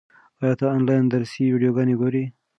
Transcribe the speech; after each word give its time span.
ایا 0.41 0.53
ته 0.59 0.65
آنلاین 0.75 1.03
درسي 1.13 1.43
ویډیوګانې 1.51 1.95
ګورې؟ 2.01 2.23